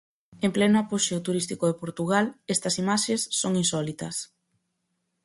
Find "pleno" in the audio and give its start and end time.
0.55-0.77